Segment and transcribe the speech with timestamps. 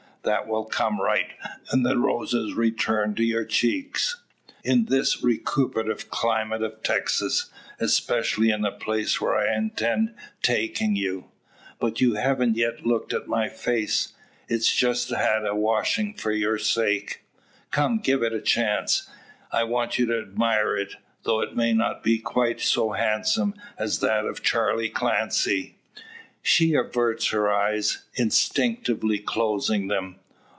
[0.23, 1.31] That will come right,
[1.71, 4.21] and the roses return to your cheeks,
[4.63, 11.31] in this recuperative climate of Texas; especially in the place where I intend taking you.
[11.79, 14.13] But you hav'nt yet looked at my face.
[14.47, 17.23] It's just had a washing for your sake.
[17.71, 19.09] Come give it a glance!
[19.51, 20.93] I want you to admire it,
[21.23, 25.77] though it may not be quite so handsome as that of Charley Clancy."
[26.43, 30.15] She averts her eyes, instinctively closing them.